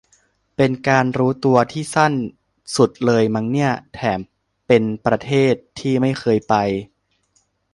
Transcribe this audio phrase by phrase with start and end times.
[0.57, 2.13] เป็นการรู้ตัวที่สั้น
[2.75, 4.19] สุดเลยมั้งเนี่ย แถม
[4.67, 6.55] เป็นประเทศที่ไม่เคยไป